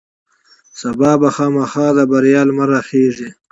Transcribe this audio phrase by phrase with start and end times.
[0.79, 3.29] سبا به خامخا د بریا لمر راخیژي.